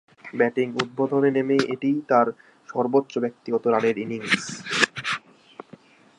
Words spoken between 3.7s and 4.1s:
রানের